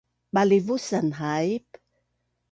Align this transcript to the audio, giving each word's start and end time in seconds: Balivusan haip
Balivusan 0.35 1.09
haip 1.19 1.69